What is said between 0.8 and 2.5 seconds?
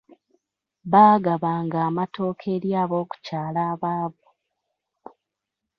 Baagabanga amatooke